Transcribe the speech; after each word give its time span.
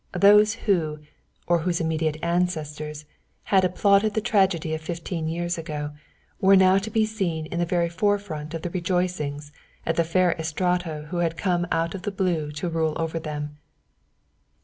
Those 0.17 0.55
who, 0.65 1.01
or 1.45 1.59
whose 1.59 1.79
immediate 1.79 2.17
ancestors, 2.23 3.05
had 3.43 3.63
applauded 3.63 4.15
the 4.15 4.19
tragedy 4.19 4.73
of 4.73 4.81
fifteen 4.81 5.27
years 5.27 5.59
ago, 5.59 5.91
were 6.39 6.55
now 6.55 6.79
to 6.79 6.89
be 6.89 7.05
seen 7.05 7.45
in 7.45 7.59
the 7.59 7.67
very 7.67 7.87
forefront 7.87 8.55
of 8.55 8.63
the 8.63 8.71
rejoicings 8.71 9.51
at 9.85 9.97
the 9.97 10.03
fair 10.03 10.33
Estrato 10.39 11.05
who 11.09 11.17
had 11.17 11.37
come 11.37 11.67
out 11.71 11.93
of 11.93 12.01
the 12.01 12.09
blue 12.09 12.51
to 12.53 12.67
rule 12.67 12.93
over 12.97 13.19
them. 13.19 13.59